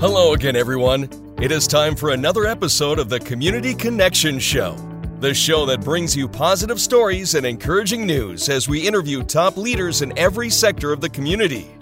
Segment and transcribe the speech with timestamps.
[0.00, 1.10] Hello again, everyone.
[1.42, 4.74] It is time for another episode of the Community Connection Show,
[5.18, 10.00] the show that brings you positive stories and encouraging news as we interview top leaders
[10.00, 11.76] in every sector of the community.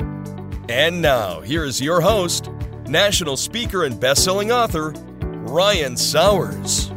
[0.68, 2.50] And now, here is your host,
[2.88, 4.90] national speaker and best-selling author,
[5.20, 6.88] Ryan Sowers.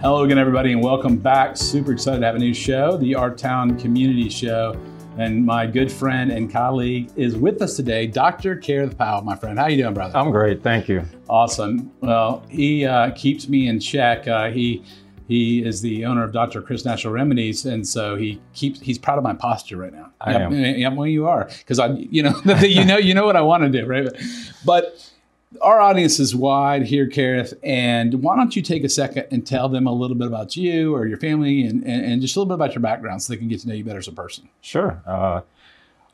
[0.00, 1.56] Hello again, everybody, and welcome back.
[1.56, 4.80] Super excited to have a new show, the Our Town Community Show.
[5.18, 8.54] And my good friend and colleague is with us today, Dr.
[8.54, 9.58] Kareth Powell, my friend.
[9.58, 10.16] How you doing, brother?
[10.16, 11.02] I'm great, thank you.
[11.28, 11.90] Awesome.
[12.00, 14.28] Well, he uh, keeps me in check.
[14.28, 14.84] Uh, he
[15.26, 16.62] he is the owner of Dr.
[16.62, 20.12] Chris Natural Remedies, and so he keeps he's proud of my posture right now.
[20.20, 20.52] I yeah, am.
[20.52, 23.64] Yeah, well, you are because I, you know, you know, you know what I want
[23.64, 24.08] to do, right?
[24.64, 25.04] But
[25.60, 29.68] our audience is wide here, Kareth, and why don't you take a second and tell
[29.68, 32.48] them a little bit about you or your family and, and, and just a little
[32.48, 34.48] bit about your background so they can get to know you better as a person.
[34.60, 35.00] Sure.
[35.06, 35.40] Uh,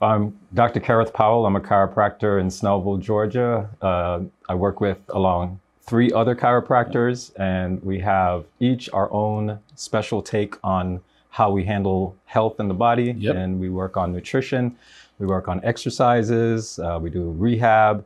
[0.00, 0.80] I'm Dr.
[0.80, 1.46] Kareth Powell.
[1.46, 3.68] I'm a chiropractor in Snellville, Georgia.
[3.82, 10.22] Uh, I work with along three other chiropractors, and we have each our own special
[10.22, 11.00] take on
[11.30, 13.14] how we handle health in the body.
[13.18, 13.34] Yep.
[13.34, 14.76] And we work on nutrition,
[15.18, 18.04] we work on exercises, uh, we do rehab,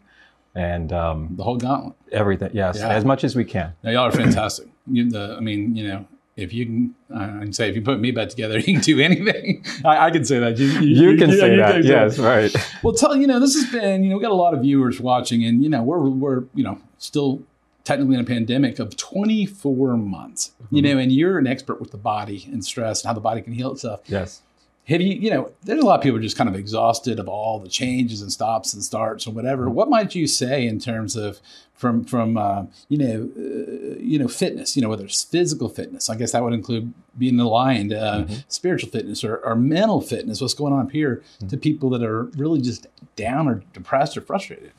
[0.58, 1.94] and um, The whole gauntlet.
[2.12, 2.50] everything.
[2.52, 2.88] Yes, Yeah.
[2.88, 3.72] as much as we can.
[3.82, 4.66] Now, y'all are fantastic.
[4.90, 8.00] You, the, I mean, you know, if you can, I can say if you put
[8.00, 9.62] me back together, you can do anything.
[9.84, 10.56] I, I can say that.
[10.56, 11.72] You, You can say you that.
[11.74, 12.50] can say Yes, right.
[12.82, 14.98] Well, tell you know, this has been you know, we got a lot of viewers
[14.98, 17.42] watching, and you know, we're we're you know still
[17.84, 20.52] technically in a pandemic of 24 months.
[20.70, 23.42] You know, and you're an expert with the body and stress and how the body
[23.42, 24.00] can heal itself.
[24.06, 24.40] Yes.
[24.88, 27.58] Have you, you know, there's a lot of people just kind of exhausted of all
[27.58, 29.68] the changes and stops and starts and whatever.
[29.68, 31.40] What might you say in terms of
[31.74, 34.76] from from uh, you know uh, you know fitness?
[34.76, 38.90] You know, whether it's physical fitness, I guess that would include being aligned, uh, spiritual
[38.90, 40.40] fitness, or, or mental fitness.
[40.40, 44.22] What's going on up here to people that are really just down or depressed or
[44.22, 44.72] frustrated?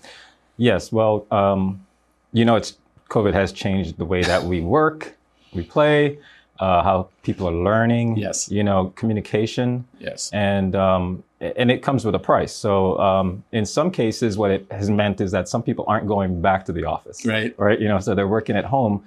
[0.58, 1.86] Yes, well, um,
[2.34, 2.78] you know, it's
[3.10, 5.16] COVID has changed the way that we work,
[5.54, 6.18] we play,
[6.60, 8.18] uh, how people are learning.
[8.18, 8.50] Yes.
[8.52, 10.30] You know, communication, Yes.
[10.34, 12.54] and um, and it comes with a price.
[12.54, 16.42] So um, in some cases, what it has meant is that some people aren't going
[16.42, 17.26] back to the office.
[17.26, 17.54] Right.
[17.58, 17.80] Right.
[17.80, 19.04] You know, so they're working at home.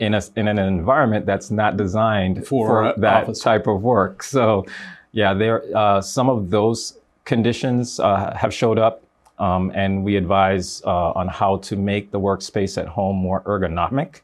[0.00, 3.38] In, a, in an environment that's not designed For, uh, that office.
[3.38, 4.24] type of work.
[4.24, 4.66] So,
[5.12, 9.04] yeah, there uh, some of those conditions uh, have showed up,
[9.38, 14.22] um, and we advise uh, on how to make the workspace at home more ergonomic.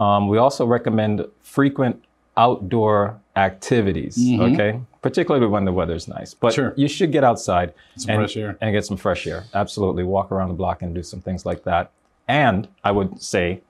[0.00, 2.02] Um, we also recommend frequent
[2.36, 4.18] outdoor activities.
[4.40, 6.34] Okay, particularly when the weather's nice.
[6.34, 6.72] But Sure.
[6.76, 7.72] you should get outside
[8.08, 8.28] and,
[8.60, 9.44] and get some fresh air.
[9.54, 11.90] Absolutely, walk around the block and do some things like that.
[12.26, 13.60] And I would say,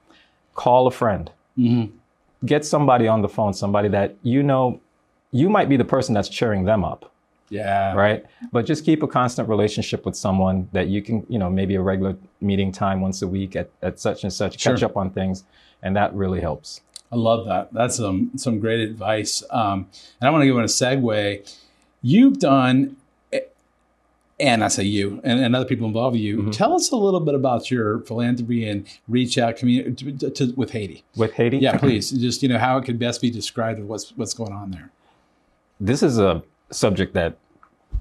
[0.55, 1.31] call a friend
[2.45, 4.79] get somebody on the phone, somebody that you know,
[5.33, 7.11] you might be the person that's cheering them up,
[7.49, 7.95] Yeah.
[7.95, 8.25] right?
[8.53, 11.81] But just keep a constant relationship with someone that you can, you know, maybe a
[11.81, 15.45] regular meeting time once a week at, at such and such, catch up on things.
[15.85, 16.81] And that really helps.
[17.13, 17.73] I love that.
[17.73, 19.45] That's some some great advice.
[19.51, 19.87] Um,
[20.21, 21.59] and I want to give in a segue.
[22.03, 22.97] You've done,
[24.41, 26.39] and I say you, and, and other people involved with you.
[26.39, 26.51] Mm-hmm.
[26.51, 30.73] Tell us a little bit about your philanthropy and reach out community to, to, with
[30.73, 31.05] Haiti.
[31.17, 32.11] With Haiti, Yeah, please.
[32.11, 34.91] Just you know how it could best be described of what's what's going on there.
[35.79, 37.37] this is a subject that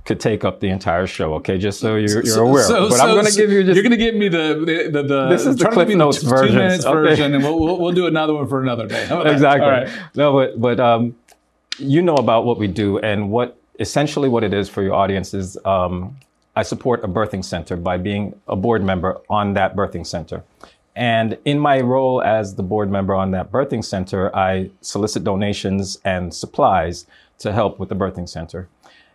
[0.05, 1.35] could take up the entire show.
[1.35, 2.63] Okay, just so you're, you're So- aware.
[2.63, 4.27] so- but so- I'm going to so give you just You're going to give me
[4.27, 6.93] the the, the, the This is the Cliff Notes two, versions, two minutes okay.
[6.93, 9.05] version, and we'll, we'll we'll do another one for another day.
[9.05, 9.33] How about that?
[9.33, 9.65] exactly.
[9.65, 9.89] All right.
[10.15, 11.15] No, but but um,
[11.77, 15.33] you know about what we do and what essentially what it is for your audience
[15.33, 16.15] is um,
[16.55, 20.43] I support a birthing center by being a board member on that birthing center.
[20.95, 25.97] And in my role as the board member on that birthing center, I solicit donations
[26.05, 27.07] and supplies
[27.39, 28.67] to help with the birthing center.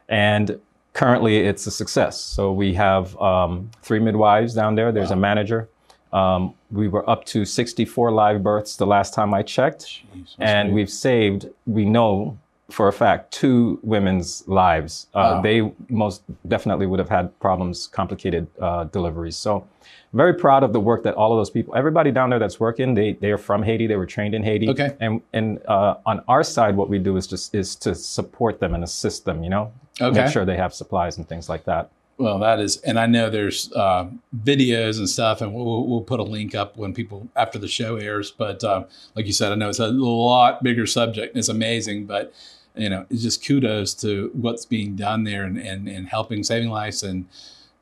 [0.08, 0.58] And
[0.92, 2.20] currently, it's a success.
[2.20, 4.92] So we have um, three midwives down there.
[4.92, 5.68] There's a manager.
[6.12, 10.68] Um, we were up to 64 live births the last time I checked, Jeez, and
[10.68, 10.74] great.
[10.74, 11.46] we've saved.
[11.66, 12.38] We know
[12.70, 15.06] for a fact two women's lives.
[15.14, 15.40] Uh, Wow.
[15.42, 19.36] They most definitely would have had problems, complicated uh, deliveries.
[19.36, 19.66] So,
[20.12, 22.94] very proud of the work that all of those people, everybody down there that's working,
[22.94, 23.86] they they are from Haiti.
[23.86, 24.68] They were trained in Haiti.
[24.68, 24.96] Okay.
[25.00, 28.74] And and uh, on our side, what we do is just is to support them
[28.74, 29.42] and assist them.
[29.42, 30.22] You know, Okay.
[30.24, 31.90] make sure they have supplies and things like that.
[32.18, 34.08] Well, that is, and I know there's uh,
[34.44, 37.94] videos and stuff, and we'll, we'll put a link up when people after the show
[37.96, 38.32] airs.
[38.32, 38.84] But uh,
[39.14, 42.06] like you said, I know it's a lot bigger subject, and it's amazing.
[42.06, 42.32] But
[42.78, 46.70] you know, it's just kudos to what's being done there, and and, and helping saving
[46.70, 47.26] lives and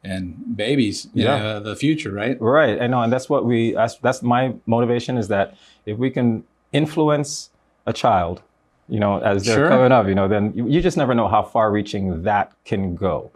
[0.04, 1.38] and babies, you Yeah.
[1.38, 2.40] know, the future, right?
[2.40, 2.80] Right.
[2.80, 3.72] I know, and that's what we.
[3.72, 7.50] That's, that's my motivation is that if we can influence
[7.86, 8.42] a child
[8.88, 9.68] you know, as they're Sure.
[9.68, 12.94] coming up, you know, then you, you just never know how far reaching that can
[12.94, 13.32] go.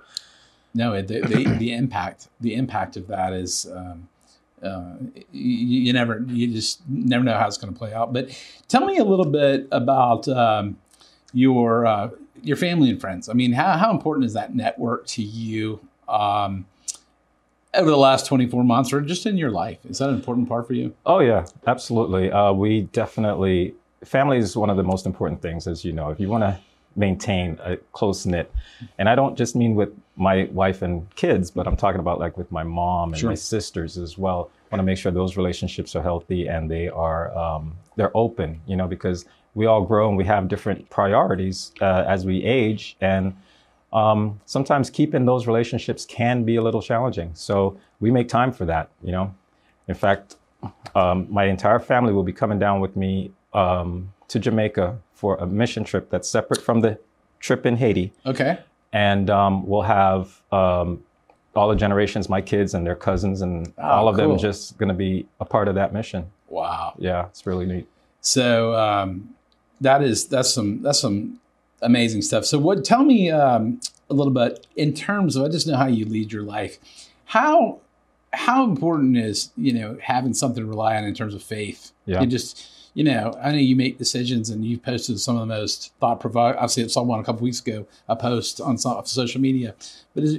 [0.75, 4.09] No, it- the, the the impact the impact of that is um,
[4.62, 4.93] uh,
[5.33, 8.12] you, you never you just never know how it's going to play out.
[8.12, 8.31] But
[8.69, 10.77] tell me a little bit about um,
[11.32, 12.11] your uh,
[12.43, 13.29] your family and friends.
[13.29, 15.81] I mean, how how important is that network to you?
[16.09, 16.67] Um,
[17.73, 20.67] over the last 24 months or just in your life is that an important part
[20.67, 22.29] for you Oh yeah, absolutely.
[22.32, 23.75] Uh, we definitely
[24.05, 26.11] family is one of the most important things, as you know.
[26.11, 26.59] If you want to
[26.97, 28.53] maintain a close knit,
[28.99, 32.37] and I don't just mean with my wife and kids, but I'm talking about like
[32.37, 33.31] with my mom and Sure.
[33.31, 34.50] my sisters as well.
[34.70, 38.76] Want to make sure those relationships are healthy and they are um, they're open, you
[38.76, 39.25] know, because
[39.55, 43.34] we all grow and we have different priorities uh, as we age, and
[43.93, 47.31] um, sometimes keeping those relationships can be a little challenging.
[47.34, 49.34] So we make time for that, you know.
[49.88, 50.37] In fact,
[50.94, 55.46] um, my entire family will be coming down with me um, to Jamaica for a
[55.46, 56.99] mission trip that's separate from the
[57.40, 58.12] trip in Haiti.
[58.26, 58.58] okay
[58.92, 61.02] And um, we'll have um,
[61.54, 64.28] all the generations, my kids and their cousins, and all of cool.
[64.28, 66.31] them just going to be a part of that mission.
[66.48, 67.87] wow Yeah, it's really neat.
[68.20, 69.34] So um,
[69.81, 71.40] that is that's some that's some
[71.82, 72.44] amazing stuff.
[72.44, 72.84] So what?
[72.84, 76.32] Tell me um, a little bit in terms of I just know how you lead
[76.32, 76.78] your life.
[77.26, 77.78] How
[78.32, 81.92] how important is you know having something to rely on in terms of faith?
[82.06, 82.20] Yeah.
[82.20, 85.54] You just you know I know you make decisions and you've posted some of the
[85.54, 86.60] most thought provoking.
[86.62, 89.75] I see saw one a couple weeks ago a post on social media,
[90.14, 90.38] but is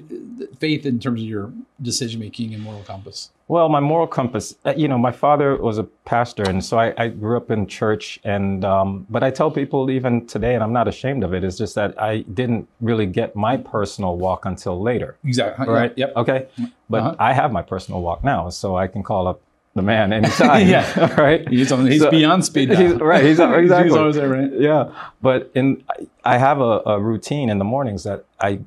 [0.60, 1.52] faith in terms of your
[1.82, 3.30] decision making and moral compass?
[3.48, 6.94] Well, my moral compass, uh, you know, my father was a pastor, and so I,
[6.98, 8.18] I grew up in church.
[8.24, 11.44] And um, but I tell people even today, and I'm not ashamed of it.
[11.44, 15.68] Is just that I didn't really get my personal walk until later, Exactly.
[15.68, 15.94] right?
[15.98, 16.14] Yep.
[16.16, 16.48] Okay,
[16.90, 17.16] but Uh-huh.
[17.20, 19.42] I have my personal walk now, so I can call up
[19.74, 20.68] the man anytime.
[20.68, 21.16] Yeah.
[21.22, 21.48] Right.
[21.48, 21.88] He's on.
[21.88, 22.70] He's So- beyond speed.
[22.70, 23.24] He's, right.
[23.24, 23.84] He's exactly.
[23.90, 24.52] He's always there, right?
[24.54, 24.92] Yeah,
[25.22, 25.84] but in
[26.24, 28.60] I have a, a routine in the mornings that I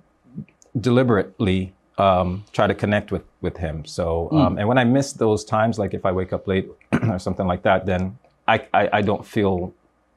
[0.80, 3.84] deliberately um, try to connect with with him.
[3.84, 4.36] So, Hmm.
[4.36, 6.68] um, and when I miss those times, like if I wake up late
[7.10, 8.18] or something like that, then
[8.48, 9.72] I I, I don't feel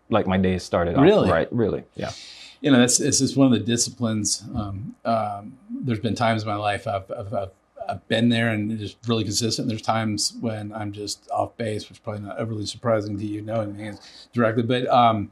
[0.09, 1.29] like my day has started off Really?
[1.29, 1.47] right.
[1.51, 2.11] Really, yeah.
[2.61, 4.43] you know, that's it's just one of the disciplines.
[4.55, 7.49] Um, um, there's been times in my life I've, I've, I've,
[7.89, 9.67] I've been there and just really consistent.
[9.67, 13.41] There's times when I'm just off base, which is probably not overly surprising to you
[13.41, 13.91] knowing me
[14.33, 15.31] directly, but um,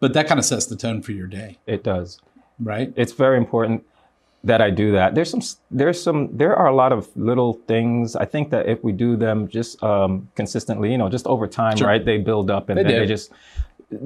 [0.00, 2.20] but that kind of sets the tone for your day, It does.
[2.60, 2.92] right?
[2.96, 3.84] It's very important
[4.44, 5.16] that I do that.
[5.16, 5.42] There's some,
[5.72, 8.14] there's some, there are a lot of little things.
[8.14, 11.76] I think that if we do them just um, consistently, you know, just over time,
[11.76, 11.88] Sure.
[11.88, 12.04] right?
[12.04, 13.32] They build up, and They then they just.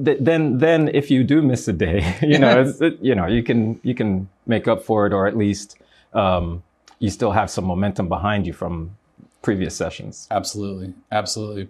[0.03, 3.27] th- Then, then, if you do miss a day, you know, it's, it, you know,
[3.27, 5.77] you can you can make up for it, or at least
[6.15, 6.63] um,
[7.03, 8.95] you still have some momentum behind you from
[9.41, 10.25] previous sessions.
[10.31, 11.67] Absolutely, absolutely.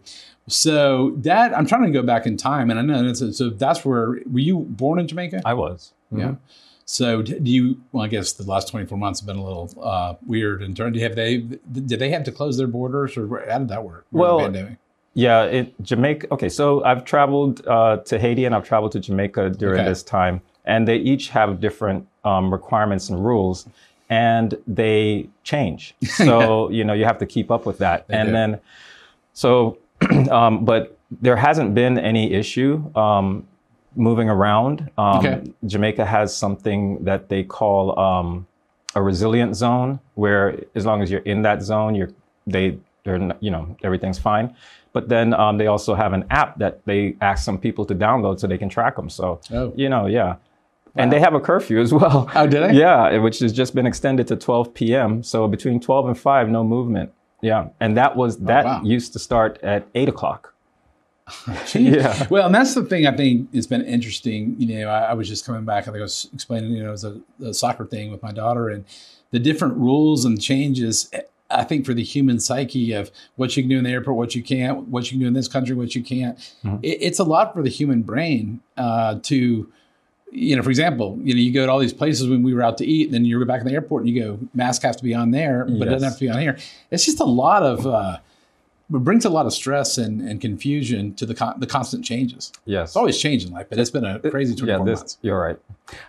[0.47, 3.49] So, that I'm trying to go back in time, and I know that's so.
[3.49, 5.41] That's where were you born in Jamaica?
[5.43, 5.93] I was.
[6.11, 6.35] Yeah.
[6.85, 7.81] So do you?
[7.91, 11.01] Well, I guess the last 24 months have been a little uh, weird in terms.
[11.01, 11.37] Have they?
[11.37, 14.05] Did they have to close their borders, or how did that work?
[14.11, 14.77] Well, pandemic?
[15.15, 16.27] Yeah, it, Jamaica.
[16.31, 19.89] Okay, so I've traveled uh, to Haiti and I've traveled to Jamaica during Okay.
[19.89, 23.67] this time, and they each have different um, requirements and rules,
[24.09, 25.95] and they change.
[26.05, 28.33] So you know you have to keep up with that, and do.
[28.33, 28.59] then
[29.33, 29.77] so,
[30.31, 33.47] um, but there hasn't been any issue um,
[33.95, 34.89] moving around.
[34.97, 35.43] Um, Okay.
[35.65, 38.47] Jamaica has something that they call um,
[38.95, 42.11] a resilient zone, where as long as you're in that zone, you're
[42.47, 44.55] they they're you know everything's fine.
[44.93, 48.39] But then um, they also have an app that they ask some people to download
[48.39, 49.09] so they can track them.
[49.09, 49.73] So Oh.
[49.75, 50.35] you know, yeah.
[50.95, 52.29] And they have a curfew as well.
[52.35, 52.73] Oh, did they?
[52.77, 55.23] Yeah, which has just been extended to 12 p.m.
[55.23, 57.11] So between 12 and 5, no movement.
[57.41, 58.81] Yeah, and that was that Oh, wow.
[58.83, 60.53] used to start at eight o'clock.
[61.73, 62.27] Yeah.
[62.29, 64.55] Well, and that's the thing I think has been interesting.
[64.59, 65.83] You know, I, I was just coming back.
[65.83, 68.31] I think I was explaining, you know, it was a, a soccer thing with my
[68.31, 68.85] daughter and
[69.31, 71.09] the different rules and changes.
[71.49, 74.35] I think for the human psyche of what you can do in the airport, what
[74.35, 76.37] you can't, what you can do in this country, what you can't.
[76.63, 76.77] Mm-hmm.
[76.83, 79.71] It, it's a lot for the human brain uh, to,
[80.33, 82.63] you know, for example, you know, you go to all these places when we were
[82.63, 84.81] out to eat, and then you go back in the airport and you go, mask
[84.81, 86.57] has to be on there, but it doesn't have to be on here.
[86.91, 88.17] It's just a lot of, uh,
[88.93, 92.51] it brings a lot of stress and, and confusion to the con- the constant changes.
[92.65, 92.89] Yes.
[92.89, 95.17] It's always changing life, but it's been a crazy 24 yeah, this, months.
[95.21, 95.57] you're right.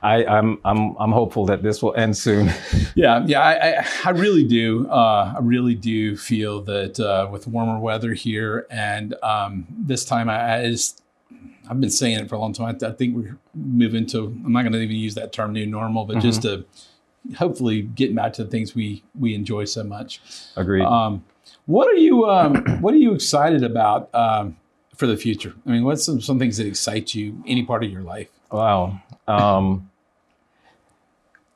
[0.02, 2.50] I, I'm I'm I'm hopeful that this will end soon.
[2.96, 4.88] Yeah, yeah, I, I, I really do.
[4.88, 10.28] Uh, I really do feel that uh, with warmer weather here, and um, this time
[10.28, 11.02] I, I just,
[11.68, 12.76] I've been saying it for a long time.
[12.82, 14.26] I, I think we're moving to.
[14.26, 16.64] I'm not going to even use that term "new normal," but just to
[17.38, 20.20] hopefully getting back to the things we we enjoy so much.
[20.56, 20.84] Agreed.
[20.84, 21.24] Um,
[21.66, 24.56] what are you um, What are you excited about um,
[24.94, 25.54] for the future?
[25.66, 28.28] I mean, what's some, some things that excite you, any part of your life?
[28.52, 29.00] Wow.
[29.26, 29.90] Um,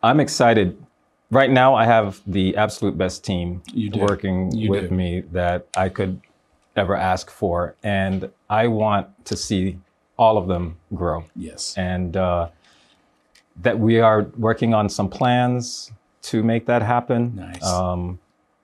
[0.03, 0.83] I'm excited.
[1.31, 4.95] Right now, I have the absolute best team You working You with do.
[4.95, 6.23] me that I could
[6.79, 7.75] ever ask for.
[7.83, 9.79] And I want to see
[10.17, 11.25] all of them grow.
[11.37, 11.75] Yes.
[11.77, 12.49] And uh,
[13.63, 15.93] that we are working on some plans
[16.23, 17.35] to make that happen.
[17.37, 17.65] Nice.
[17.65, 18.19] Um,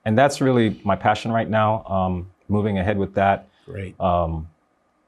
[0.04, 3.48] and that's really my passion right now, um, moving ahead with that.
[3.66, 3.98] Great.
[4.00, 4.48] Um,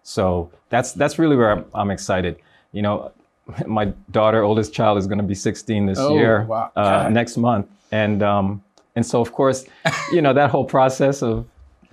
[0.02, 2.36] so that's that's really where I'm, I'm excited.
[2.72, 3.12] You know,
[3.66, 6.70] my daughter, oldest child, is going to be 16 this Oh, year, wow.
[6.76, 8.62] uh, next month, and um,
[8.94, 9.66] and so of course,
[10.12, 11.46] you know that whole process of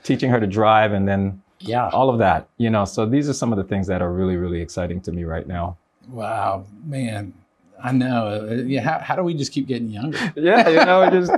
[0.04, 1.90] teaching her to drive and then yeah.
[1.90, 2.48] all of that.
[2.58, 5.12] You know, so these are some of the things that are really really exciting to
[5.12, 5.78] me right now.
[6.10, 7.34] Wow, man.
[7.84, 8.64] I know.
[8.66, 8.82] Yeah.
[8.82, 10.18] How, how do we just keep getting younger?
[10.36, 11.32] Yeah, you know, it just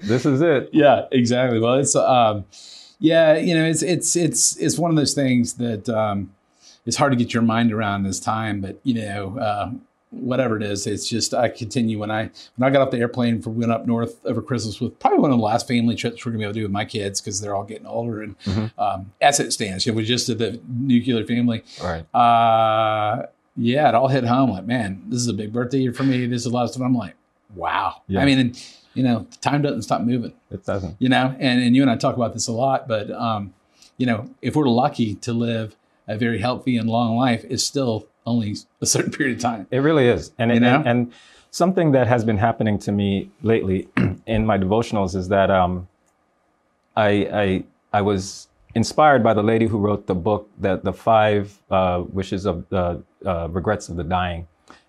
[0.00, 0.70] this is it.
[0.72, 1.58] yeah, exactly.
[1.58, 2.44] Well, it's um,
[2.98, 6.32] yeah, you know, it's it's it's it's one of those things that um,
[6.86, 8.60] it's hard to get your mind around this time.
[8.60, 9.70] But you know, uh,
[10.12, 13.42] whatever it is, it's just I continue when I when I got off the airplane
[13.42, 16.32] for went up north over Christmas with probably one of the last family trips we're
[16.32, 18.36] gonna be able to do with my kids because they're all getting older and
[18.78, 21.64] um, as it stands, it was just to the nuclear family.
[21.82, 22.04] Right.
[22.14, 23.26] Uh,
[23.56, 24.50] yeah, it all hit home.
[24.50, 26.26] Like, man, this is a big birthday year for me.
[26.26, 26.82] This is a lot of stuff.
[26.82, 27.14] I'm like,
[27.54, 28.02] wow.
[28.08, 28.22] Yeah.
[28.22, 30.32] I mean, and, you know, time doesn't stop moving.
[30.50, 30.96] It doesn't.
[30.98, 32.88] You know, and and you and I talk about this a lot.
[32.88, 33.54] But um,
[33.96, 35.76] you know, if we're lucky to live
[36.08, 39.66] a very healthy and long life, it's still only a certain period of time.
[39.70, 40.32] It really is.
[40.38, 41.12] And, it, and and
[41.50, 43.88] something that has been happening to me lately
[44.26, 45.88] in my devotionals is that um,
[46.96, 51.60] I, I I was inspired by the lady who wrote the book that the five
[51.70, 54.48] uh, wishes of the uh, regrets of the dying,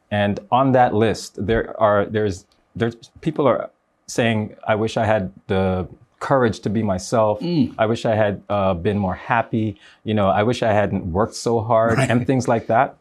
[0.10, 3.70] and on that list there are there's there's people are
[4.08, 5.88] saying I wish I had the
[6.20, 7.40] courage to be myself.
[7.78, 9.78] I wish I had uh, been more happy.
[10.06, 12.96] You know, I wish I hadn't worked so hard and things like that.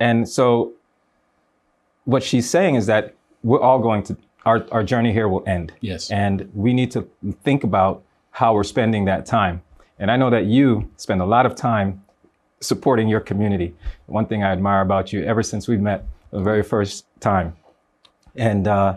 [0.00, 0.72] And so
[2.04, 5.72] what she's saying is that we're all going to our, our journey here will end
[5.80, 6.10] Yes.
[6.10, 7.06] and we need to
[7.44, 9.60] think about how we're spending that time
[9.98, 12.02] and i know that you spend a lot of time
[12.60, 13.74] supporting your community
[14.06, 17.54] one thing i admire about you ever since we met the very first time
[18.36, 18.96] and uh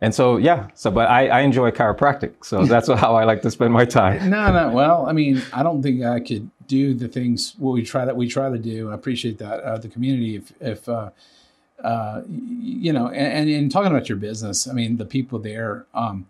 [0.00, 3.50] and so yeah so but i, I enjoy chiropractic so that's how i like to
[3.50, 4.70] spend my time No, no.
[4.70, 8.16] Well, I mean, I don't think I could do the things what we try that
[8.16, 8.90] we try to do.
[8.90, 10.36] I appreciate that uh, the community.
[10.36, 11.10] If, if uh,
[11.82, 16.26] uh, you know, and, in talking about your business, I mean, the people there, um,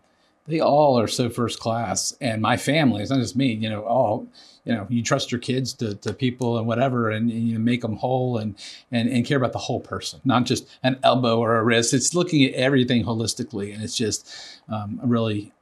[0.46, 3.02] they all are so first class, and my family.
[3.02, 3.52] It's not just me.
[3.52, 4.26] You know, all
[4.64, 7.82] you know, you trust your kids to, to people and whatever, and, and you make
[7.82, 8.56] them whole and,
[8.90, 11.94] and and care about the whole person, not just an elbow or a wrist.
[11.94, 14.28] It's looking at everything holistically, and it's just
[14.68, 15.52] um, really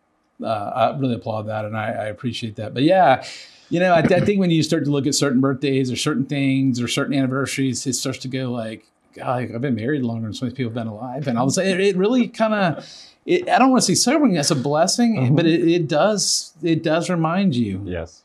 [0.42, 2.74] uh, I really applaud that and I, I appreciate that.
[2.74, 3.24] But yeah,
[3.70, 6.26] you know, I, I think when you start to look at certain birthdays or certain
[6.26, 10.34] things or certain anniversaries, it starts to go like, God, I've been married longer than
[10.34, 11.28] so many people have been alive.
[11.28, 12.86] And all of a sudden, it, it really kind of,
[13.26, 17.08] I don't want to say sobering, that's a blessing, but it, it does, it does
[17.08, 17.80] remind you.
[17.84, 18.22] yes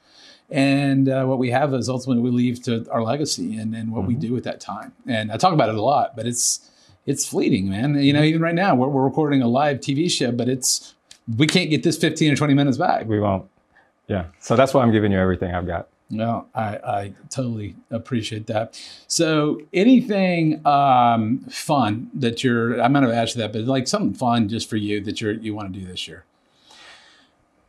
[0.50, 4.06] And uh, what we have is ultimately we leave to our legacy and, and what
[4.06, 4.94] we do with that time.
[5.08, 6.70] And I talk about it a lot, but it's,
[7.06, 7.96] it's fleeting, man.
[7.96, 10.96] You know, even right now we're, we're recording a live TV show, but it's,
[11.38, 13.08] we can't get this 15 or 20 minutes back.
[13.08, 13.48] we won't
[14.10, 18.48] yeah so that's why i'm giving you everything i've got No, I, I totally appreciate
[18.48, 18.66] that.
[19.08, 24.16] So, anything um, fun that you're, I might have asked you that, but like something
[24.16, 26.24] fun just for you that you're, you want to do this year?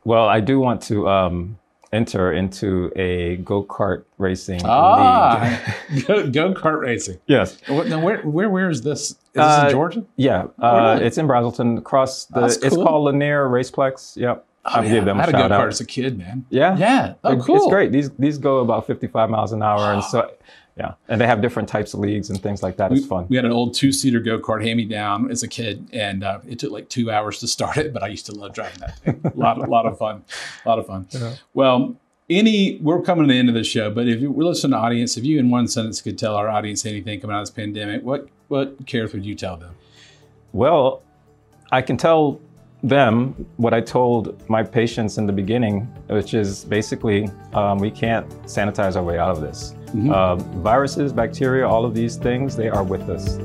[0.05, 1.59] Well, I do want to um,
[1.93, 4.67] enter into a go kart racing league.
[4.67, 7.19] Ah, go go kart racing.
[7.27, 7.59] Yes.
[7.69, 9.11] Now, where, where, where is this?
[9.11, 10.05] Is this Uh, in Georgia?
[10.17, 10.47] Yeah.
[10.59, 10.99] Uh.
[11.03, 12.41] It's in Braselton, across the.
[12.41, 12.85] That's It's cool.
[12.87, 14.17] called Lanier Raceplex.
[14.17, 14.47] Yep.
[14.64, 15.69] I'll give them I had a go shout kart out.
[15.69, 16.45] as a kid, man.
[16.50, 16.76] Yeah.
[16.76, 17.14] Yeah.
[17.25, 17.57] Oh, cool.
[17.57, 17.93] It's great.
[17.93, 20.31] These these go about 55 miles an hour, and so
[20.76, 22.93] yeah, and they have different types of leagues and things like that.
[22.93, 23.26] It's fun.
[23.29, 26.25] We had an old two seater go kart hand me down as a kid, and
[26.25, 28.81] uh, it took like two hours to start it, but I used to love driving
[28.81, 29.21] that thing.
[29.25, 30.25] A lot, lot of fun.
[30.64, 31.07] A lot of fun.
[31.55, 31.97] Well,
[32.31, 34.83] any, we're coming to the end of the show, but if we're listening to the
[34.83, 37.55] audience, if you in one sentence could tell our audience anything coming out of this
[37.55, 39.75] pandemic, what, what cares would you tell them?
[40.52, 41.02] Well,
[41.73, 42.40] I can tell
[42.83, 48.29] them what I told my patients in the beginning, which is basically um, we can't
[48.45, 49.75] sanitize our way out of this.
[50.13, 53.39] Uh, viruses, bacteria, all of these things, they are with us.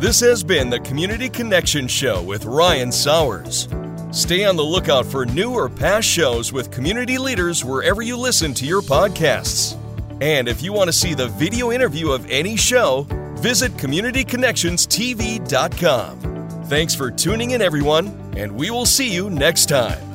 [0.00, 3.68] This has been the Community Connection Show with Ryan Sowers.
[4.10, 8.52] Stay on the lookout for new or past shows with community leaders wherever you listen
[8.54, 9.78] to your podcasts.
[10.22, 13.08] And if you want to see the video interview of any show,
[13.40, 16.64] visit CommunityConnectionsTV.com.
[16.66, 18.30] Thanks for tuning in, everyone.
[18.36, 20.11] And we will see you next time.